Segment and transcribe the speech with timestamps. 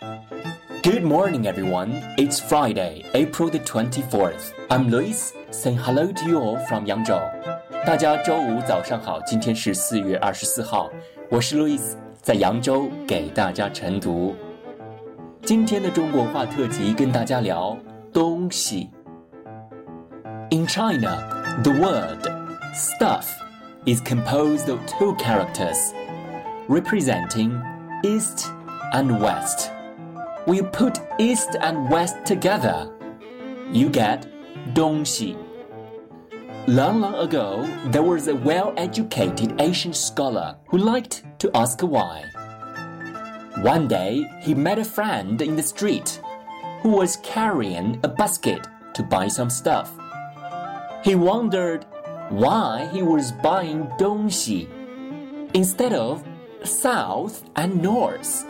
[0.00, 2.02] Good morning, everyone.
[2.16, 4.54] It's Friday, April the 24th.
[4.70, 7.20] I'm Lewis, saying hello to you all from Yangzhou.
[7.84, 10.88] 大家周五早上好，今天是四月二十四号，
[11.28, 14.34] 我是 Lewis，在扬州给大家晨读。
[15.42, 17.76] 今天的中国话特辑跟大家聊
[18.10, 18.88] 东西。
[20.50, 21.18] In China,
[21.62, 22.26] the word
[22.74, 23.26] stuff
[23.84, 25.76] is composed of two characters,
[26.68, 27.60] representing
[28.02, 28.46] east
[28.94, 29.68] and west
[30.50, 32.90] we put east and west together,
[33.70, 34.26] you get
[34.74, 35.36] "dongxi."
[36.66, 37.46] Long, long ago,
[37.92, 42.24] there was a well educated ancient scholar who liked to ask why.
[43.62, 46.20] One day, he met a friend in the street
[46.82, 49.88] who was carrying a basket to buy some stuff.
[51.04, 51.86] He wondered
[52.28, 54.66] why he was buying Dongxi
[55.54, 56.24] instead of
[56.64, 58.49] South and North.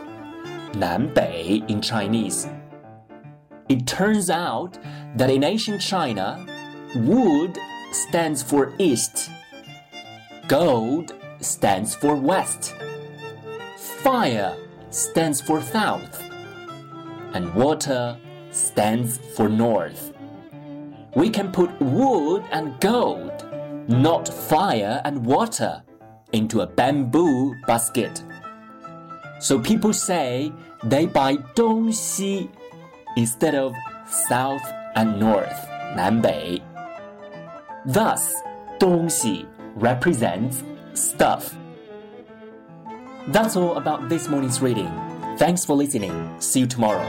[0.75, 2.49] 南北 in Chinese.
[3.69, 4.79] It turns out
[5.17, 6.45] that in ancient China,
[6.95, 7.59] wood
[7.93, 9.31] stands for east,
[10.49, 12.75] gold stands for west,
[14.03, 14.57] fire
[14.91, 16.23] stands for south,
[17.35, 18.17] and water
[18.51, 20.13] stands for north.
[21.15, 23.47] We can put wood and gold,
[23.89, 25.83] not fire and water,
[26.33, 28.23] into a bamboo basket.
[29.40, 30.52] So people say
[30.84, 32.50] they buy 东西
[33.16, 33.74] instead of
[34.08, 34.62] south
[34.96, 35.56] and north,
[35.96, 36.62] 南北.
[37.86, 38.34] Thus,
[38.80, 39.46] 东西
[39.80, 40.64] represents
[40.94, 41.54] stuff.
[43.32, 44.90] That's all about this morning's reading.
[45.38, 46.14] Thanks for listening.
[46.40, 47.04] See you tomorrow.